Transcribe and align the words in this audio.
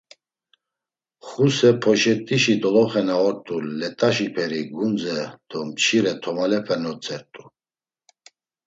Xuse 1.27 1.71
poşet̆işi 1.81 2.55
doloxe 2.61 3.01
na 3.07 3.15
ort̆u 3.27 3.55
let̆aşiperi 3.79 4.61
gundze 4.73 5.17
do 5.49 5.59
mçire 5.67 6.13
tomalepe 6.21 6.75
notzert̆u. 6.83 7.43